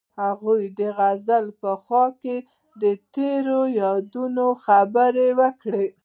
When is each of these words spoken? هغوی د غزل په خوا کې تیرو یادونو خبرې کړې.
هغوی 0.21 0.63
د 0.79 0.81
غزل 0.97 1.45
په 1.61 1.71
خوا 1.83 2.05
کې 2.21 2.37
تیرو 3.13 3.61
یادونو 3.83 4.45
خبرې 4.65 5.29
کړې. 5.61 5.85